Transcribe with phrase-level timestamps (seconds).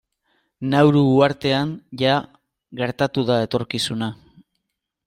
[0.69, 2.17] Nauru uhartean jada
[2.81, 4.15] gertatu da etorkizuna.